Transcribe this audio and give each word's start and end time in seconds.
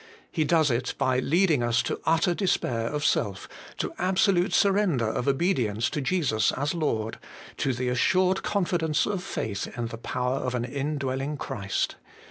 He 0.31 0.43
does 0.45 0.71
it 0.71 0.95
by 0.97 1.19
leading 1.19 1.61
us 1.61 1.83
to 1.83 2.01
utter 2.05 2.33
despair 2.33 2.87
of 2.87 3.05
self, 3.05 3.47
to 3.77 3.93
absolute 3.99 4.51
surrender 4.51 5.07
of 5.07 5.27
obedience 5.27 5.91
to 5.91 6.01
Jesus 6.01 6.51
as 6.53 6.73
Lord, 6.73 7.19
to 7.57 7.71
the 7.71 7.87
assured 7.89 8.41
confidence 8.41 9.05
of 9.05 9.21
faith 9.21 9.71
in 9.77 9.89
the 9.89 9.99
power 9.99 10.37
of 10.37 10.55
an 10.55 10.65
indwelling 10.65 11.37
Christ. 11.37 11.97